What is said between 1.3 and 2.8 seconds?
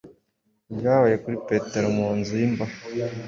Petero mu nzu y’imbohe,